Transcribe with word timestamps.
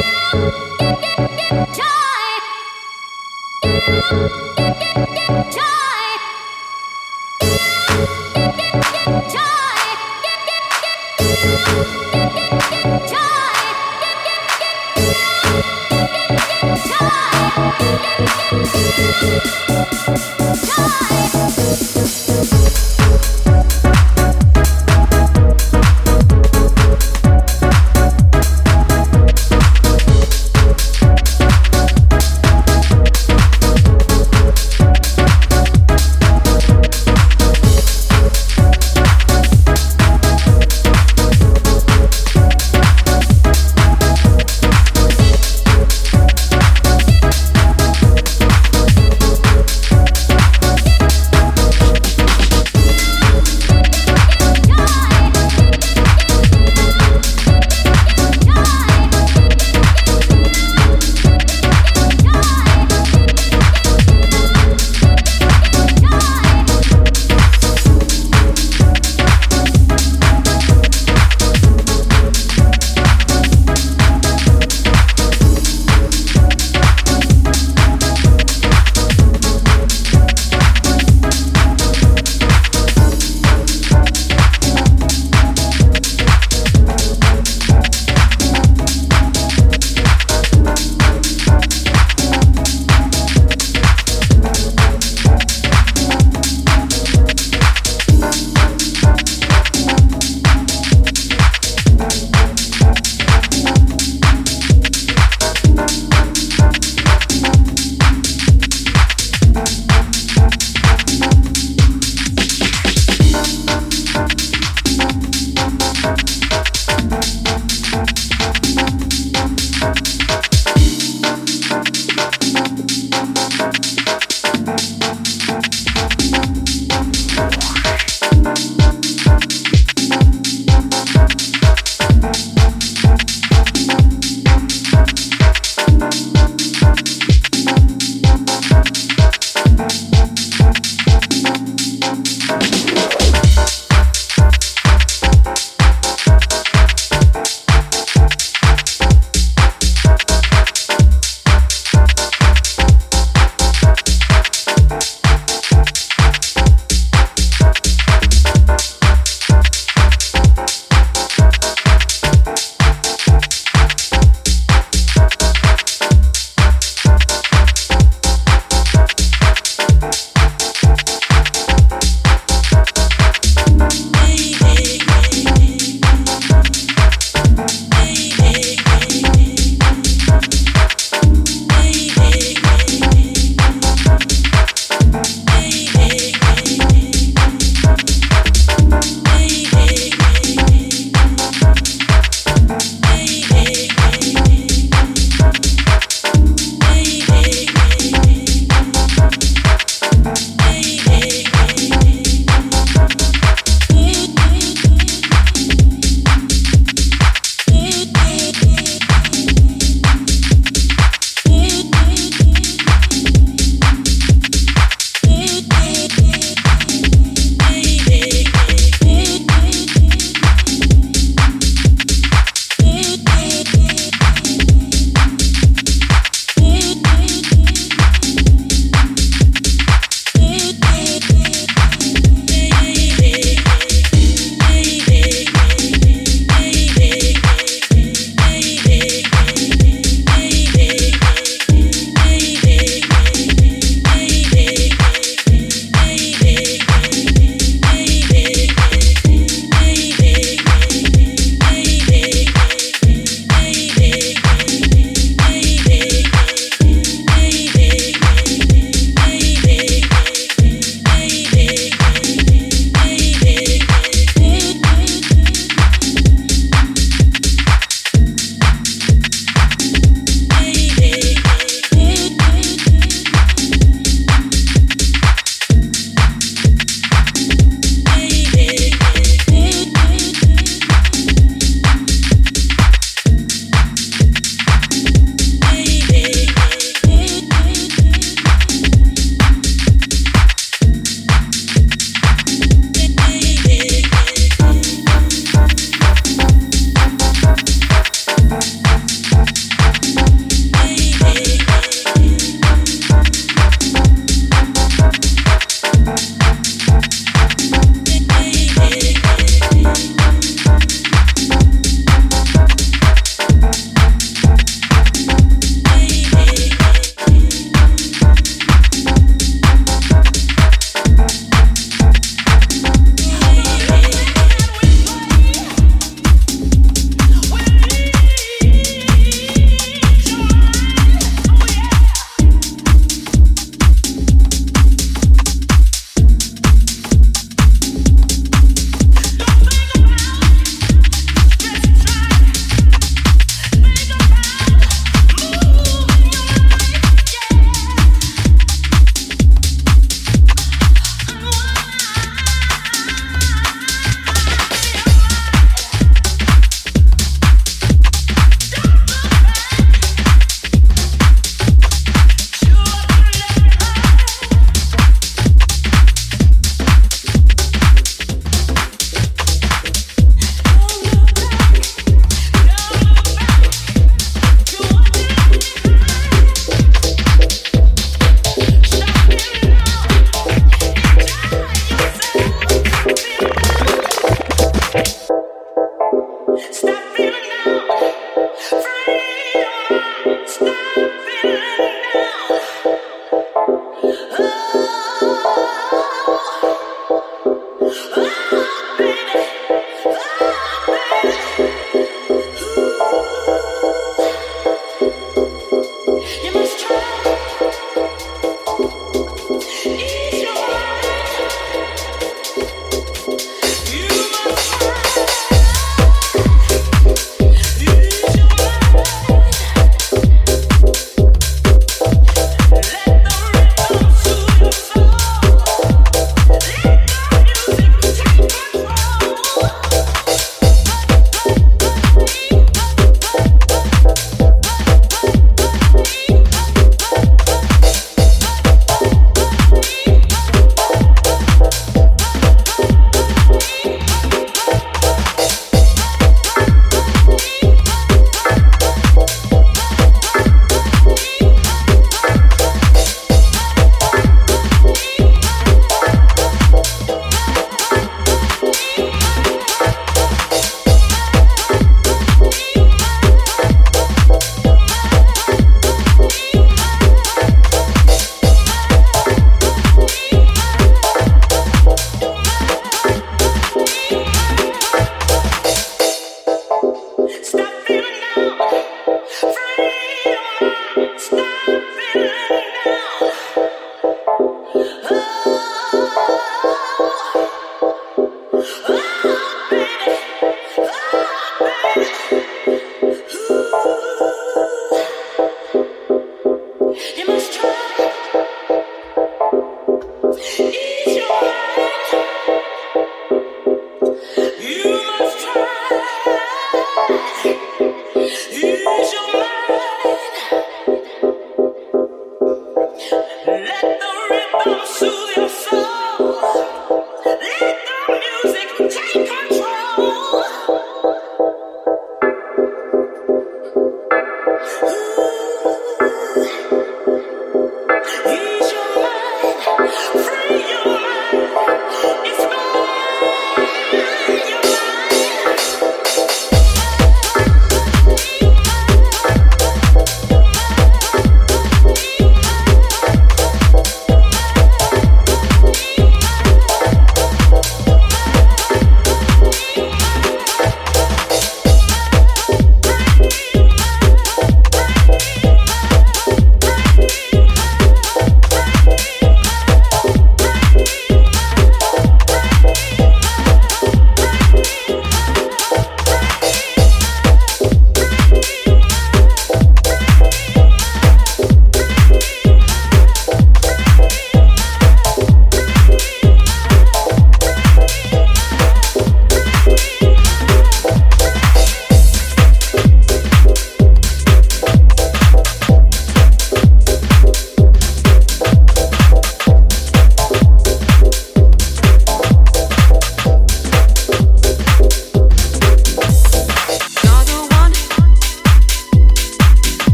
Time! 0.00 0.50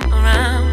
come 0.00 0.12
around. 0.12 0.66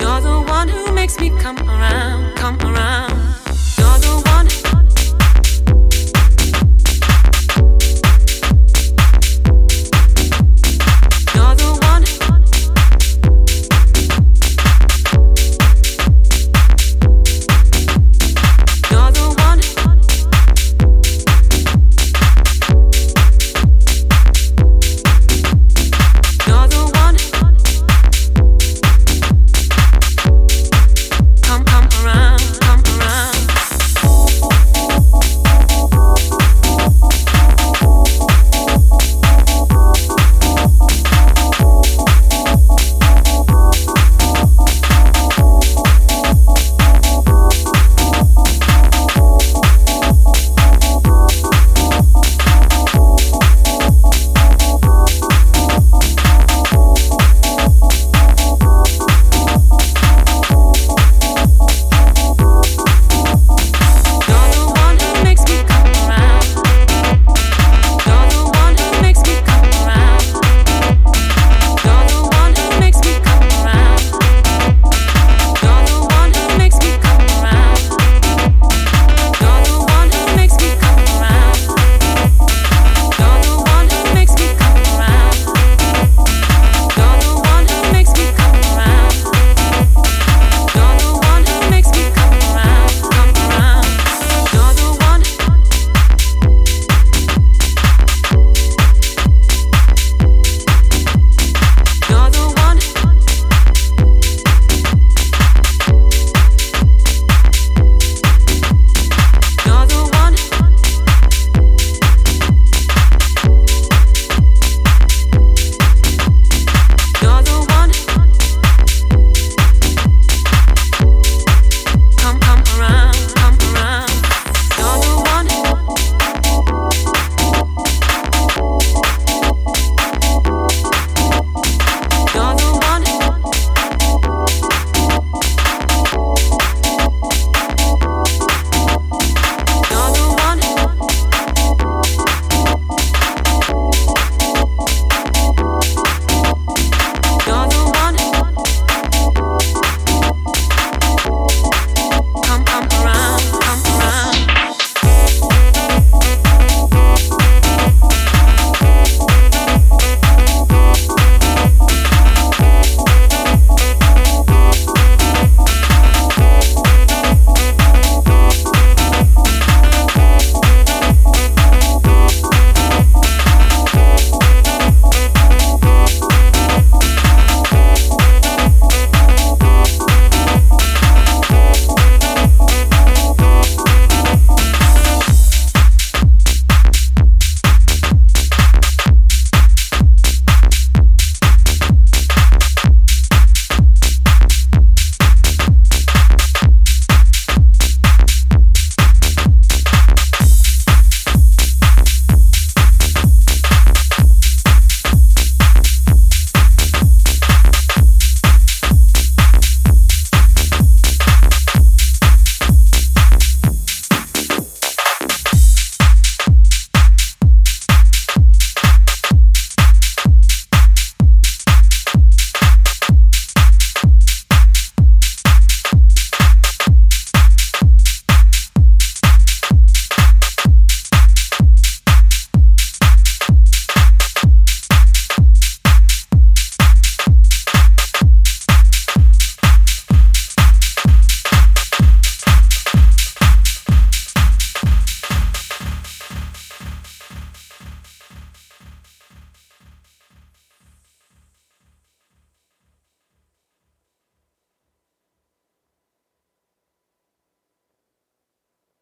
You're 0.00 0.20
the 0.20 0.44
one 0.46 0.68
who 0.68 0.92
makes 0.92 1.18
me 1.18 1.30
come 1.30 1.58
around, 1.68 2.34
come 2.36 2.58
around. 2.60 3.13